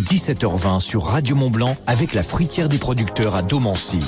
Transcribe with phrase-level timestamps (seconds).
[0.00, 3.98] 17h20 sur Radio Mont Blanc avec la fruitière des producteurs à Domancy.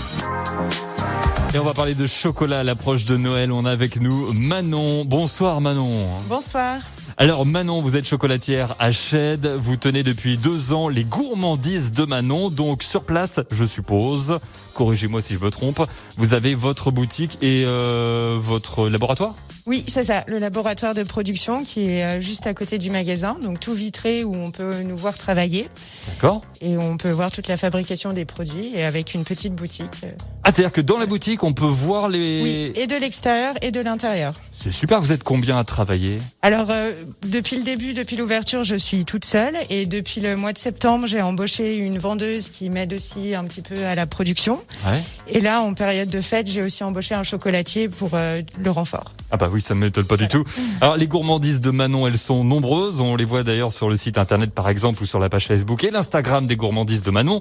[1.55, 3.53] Et on va parler de chocolat à l'approche de Noël.
[3.53, 5.05] On a avec nous Manon.
[5.07, 6.09] Bonsoir Manon.
[6.29, 6.81] Bonsoir.
[7.17, 9.47] Alors Manon, vous êtes chocolatière à Chède.
[9.59, 12.51] Vous tenez depuis deux ans les gourmandises de Manon.
[12.51, 14.39] Donc sur place, je suppose,
[14.75, 15.81] corrigez-moi si je me trompe,
[16.19, 19.35] vous avez votre boutique et euh, votre laboratoire?
[19.69, 23.37] Oui, c'est ça, le laboratoire de production qui est euh, juste à côté du magasin,
[23.43, 25.69] donc tout vitré où on peut nous voir travailler.
[26.07, 26.43] D'accord.
[26.63, 30.05] Et on peut voir toute la fabrication des produits et avec une petite boutique.
[30.05, 30.11] Euh.
[30.43, 32.41] Ah, c'est-à-dire que dans la boutique, on peut voir les...
[32.43, 34.41] Oui, et de l'extérieur et de l'intérieur.
[34.61, 36.91] C'est super, vous êtes combien à travailler Alors, euh,
[37.25, 41.07] depuis le début, depuis l'ouverture, je suis toute seule et depuis le mois de septembre,
[41.07, 44.61] j'ai embauché une vendeuse qui m'aide aussi un petit peu à la production.
[44.85, 45.01] Ouais.
[45.29, 49.15] Et là, en période de fête, j'ai aussi embauché un chocolatier pour le renfort.
[49.31, 50.43] Ah bah oui, ça ne m'étonne pas du tout.
[50.81, 53.01] Alors les gourmandises de Manon, elles sont nombreuses.
[53.01, 55.85] On les voit d'ailleurs sur le site internet par exemple ou sur la page Facebook
[55.85, 57.41] et l'Instagram des gourmandises de Manon.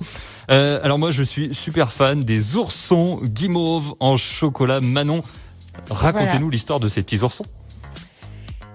[0.51, 5.23] Euh, alors moi je suis super fan des oursons guimauves en chocolat Manon.
[5.89, 7.45] Racontez-nous l'histoire de ces petits oursons.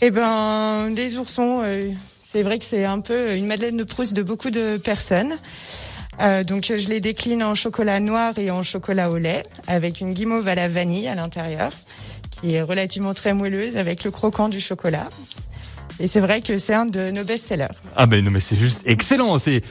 [0.01, 4.15] Eh ben, les oursons, euh, c'est vrai que c'est un peu une Madeleine de Proust
[4.15, 5.39] de beaucoup de personnes.
[6.21, 10.13] Euh, donc je les décline en chocolat noir et en chocolat au lait, avec une
[10.13, 11.73] guimauve à la vanille à l'intérieur
[12.31, 15.09] qui est relativement très moelleuse avec le croquant du chocolat.
[16.01, 17.67] Et c'est vrai que c'est un de nos best-sellers.
[17.97, 19.39] Ah ben non mais c'est juste excellent.
[19.39, 19.63] C'est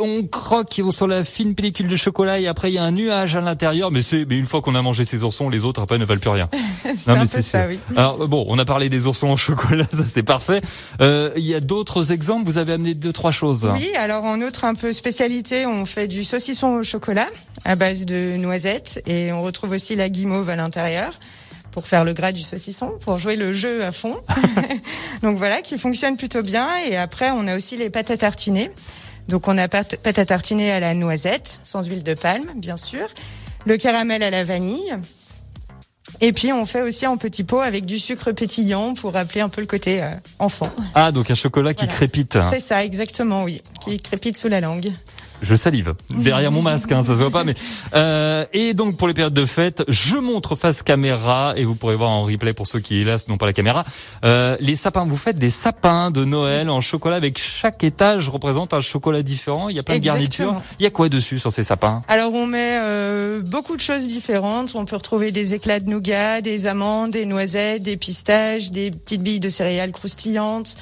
[0.00, 3.36] on croque sur la fine pellicule de chocolat et après il y a un nuage
[3.36, 3.90] à l'intérieur.
[3.90, 6.20] Mais c'est mais une fois qu'on a mangé ces oursons, les autres après ne valent
[6.20, 6.48] plus rien.
[6.98, 7.78] c'est un peu ça, oui.
[7.96, 10.62] Alors bon, on a parlé des oursons en chocolat, ça c'est parfait.
[11.00, 12.44] Euh, il y a d'autres exemples?
[12.46, 13.68] Vous avez amené deux trois choses.
[13.72, 17.26] Oui, alors en autre un peu spécialité, on fait du saucisson au chocolat
[17.64, 21.18] à base de noisettes et on retrouve aussi la guimauve à l'intérieur
[21.74, 24.14] pour faire le gras du saucisson, pour jouer le jeu à fond.
[25.22, 26.68] Donc voilà, qui fonctionne plutôt bien.
[26.88, 28.70] Et après, on a aussi les pâtes à tartiner.
[29.26, 33.08] Donc on a pâte à tartiner à la noisette, sans huile de palme, bien sûr.
[33.66, 34.94] Le caramel à la vanille.
[36.20, 39.48] Et puis on fait aussi en petit pot avec du sucre pétillant pour rappeler un
[39.48, 40.70] peu le côté euh, enfant.
[40.94, 42.38] Ah, donc un chocolat qui crépite.
[42.50, 44.92] C'est ça, exactement, oui, qui crépite sous la langue.
[45.44, 47.44] Je salive derrière mon masque, hein, ça se voit pas.
[47.44, 47.54] Mais
[47.94, 51.96] euh, et donc pour les périodes de fête, je montre face caméra et vous pourrez
[51.96, 53.84] voir en replay pour ceux qui hélas n'ont pas la caméra.
[54.24, 58.74] Euh, les sapins, vous faites des sapins de Noël en chocolat avec chaque étage représente
[58.74, 59.68] un chocolat différent.
[59.68, 60.60] Il y a plein de garnitures.
[60.78, 62.02] Il y a quoi dessus sur ces sapins?
[62.08, 64.74] Alors on met euh, beaucoup de choses différentes.
[64.74, 69.22] On peut retrouver des éclats de nougat, des amandes, des noisettes, des pistaches, des petites
[69.22, 70.76] billes de céréales croustillantes.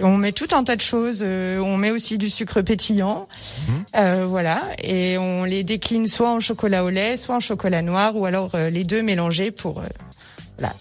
[0.00, 1.22] On met tout un tas de choses.
[1.22, 3.28] Euh, on met aussi du sucre pétillant,
[3.68, 3.81] mhm.
[3.96, 8.16] Euh, voilà, et on les décline soit en chocolat au lait, soit en chocolat noir,
[8.16, 9.82] ou alors euh, les deux mélangés pour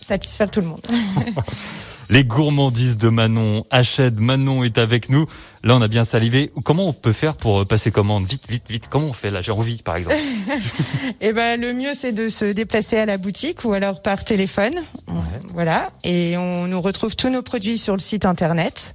[0.01, 0.85] satisfaire tout le monde.
[2.11, 3.65] Les gourmandises de Manon.
[3.69, 5.27] Hachède, Manon est avec nous.
[5.63, 6.51] Là, on a bien salivé.
[6.65, 8.25] Comment on peut faire pour passer commande?
[8.25, 8.87] Vite, vite, vite.
[8.89, 9.41] Comment on fait là?
[9.41, 10.17] J'ai envie, par exemple.
[11.21, 14.73] eh ben, le mieux, c'est de se déplacer à la boutique ou alors par téléphone.
[15.53, 15.91] Voilà.
[16.03, 18.93] Et on nous retrouve tous nos produits sur le site internet.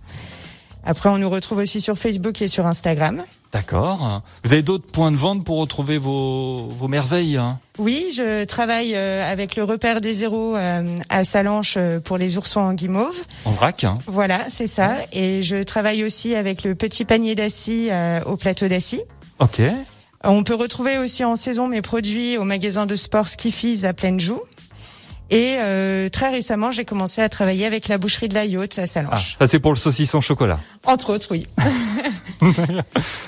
[0.85, 3.23] Après, on nous retrouve aussi sur Facebook et sur Instagram.
[3.57, 4.23] D'accord.
[4.45, 7.59] Vous avez d'autres points de vente pour retrouver vos, vos merveilles hein?
[7.79, 12.37] Oui, je travaille euh, avec le repère des zéros euh, à Salanches euh, pour les
[12.37, 13.23] oursons en guimauve.
[13.47, 13.99] En vrac hein?
[14.07, 14.97] Voilà, c'est ça.
[15.13, 17.89] Et je travaille aussi avec le petit panier d'assis
[18.27, 19.01] au plateau d'assis.
[19.39, 19.63] Ok.
[20.25, 24.21] On peut retrouver aussi en saison mes produits au magasin de sport Skiffies à Pleine
[24.21, 24.41] Joue.
[25.31, 28.87] Et euh, très récemment, j'ai commencé à travailler avec la boucherie de la Yacht à
[28.87, 29.37] Salanches.
[29.41, 30.61] Ah, ça c'est pour le saucisson chocolat.
[30.85, 31.49] Entre autres, oui.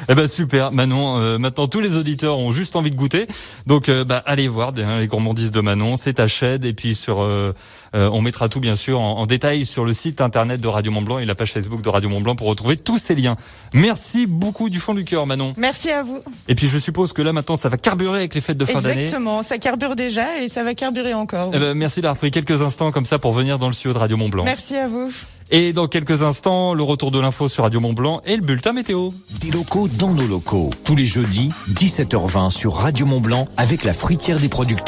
[0.08, 1.18] eh ben super, Manon.
[1.18, 3.26] Euh, maintenant, tous les auditeurs ont juste envie de goûter.
[3.66, 5.96] Donc, euh, bah, allez voir les gourmandises de Manon.
[5.96, 7.52] C'est à Chède et puis sur, euh,
[7.92, 11.18] on mettra tout bien sûr en, détail sur le site internet de Radio Mont Blanc
[11.18, 13.36] et la page Facebook de Radio Mont Blanc pour retrouver tous ces liens.
[13.74, 15.52] Merci beaucoup du fond du cœur, Manon.
[15.56, 16.20] Merci à vous.
[16.48, 18.80] Et puis, je suppose que là maintenant, ça va carburer avec les fêtes de fin
[18.80, 19.02] d'année.
[19.02, 21.50] Exactement, ça carbure déjà et ça va carburer encore.
[21.54, 23.98] Eh ben, merci d'avoir pris quelques instants comme ça pour venir dans le studio de
[23.98, 24.44] Radio Mont Blanc.
[24.44, 25.10] Merci à vous.
[25.50, 28.74] Et dans quelques instants, le retour de l'info sur Radio Mont Blanc et le bulletin
[28.74, 29.08] météo.
[29.40, 30.68] Des locaux dans nos locaux.
[30.84, 34.84] Tous les jeudis, 17h20 sur Radio Mont Blanc avec la fruitière des producteurs.